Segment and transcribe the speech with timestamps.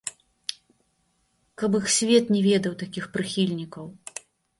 [1.63, 3.85] Каб іх свет не ведаў, такіх прыхільнікаў!